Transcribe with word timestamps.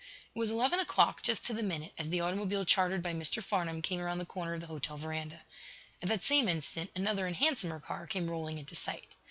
It 0.33 0.39
was 0.39 0.49
eleven 0.49 0.79
o'clock, 0.79 1.21
just 1.21 1.45
to 1.45 1.53
the 1.53 1.61
minute, 1.61 1.93
as 1.95 2.09
the 2.09 2.21
automobile 2.21 2.65
chartered 2.65 3.03
by 3.03 3.13
Mr. 3.13 3.43
Farnum 3.43 3.83
came 3.83 3.99
around 4.01 4.17
the 4.17 4.25
corner 4.25 4.55
of 4.55 4.61
the 4.61 4.65
hotel 4.65 4.97
veranda. 4.97 5.41
At 6.01 6.09
that 6.09 6.23
same 6.23 6.47
instant 6.49 6.89
another 6.95 7.27
and 7.27 7.35
handsomer 7.35 7.79
car 7.79 8.07
came 8.07 8.27
rolling 8.27 8.57
into 8.57 8.73
sight. 8.73 9.05